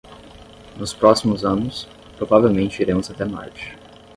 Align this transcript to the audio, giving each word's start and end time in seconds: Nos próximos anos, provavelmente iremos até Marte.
Nos 0.79 0.95
próximos 0.95 1.45
anos, 1.45 1.87
provavelmente 2.17 2.81
iremos 2.81 3.11
até 3.11 3.23
Marte. 3.23 3.77